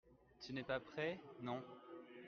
[0.43, 1.19] Tu n'es pas prêt?
[1.43, 1.61] Non.